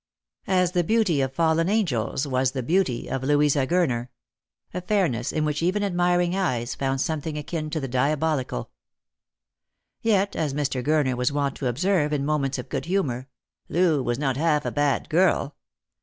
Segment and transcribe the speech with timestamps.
[0.47, 4.07] As the beauty of fallen angels was the beauty of Louisa Gurner;
[4.73, 8.71] a fairness in which even admiring eyes found something akin to the diabolical.
[10.01, 10.83] Yet, as Mr.
[10.83, 13.27] Gurner was wont to observe in moments of good humour,"
[13.69, 15.55] Loo was not half a bad girl."